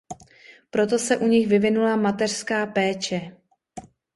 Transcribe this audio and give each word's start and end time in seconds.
Proto 0.69 0.99
se 0.99 1.17
u 1.17 1.27
nich 1.27 1.47
vyvinula 1.47 1.95
mateřská 1.95 2.65
péče. 2.65 3.31